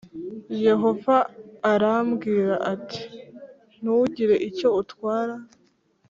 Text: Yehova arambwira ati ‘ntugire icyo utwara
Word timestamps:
Yehova 0.65 1.17
arambwira 1.73 2.55
ati 2.73 3.03
‘ntugire 3.79 4.35
icyo 4.49 4.67
utwara 4.81 5.35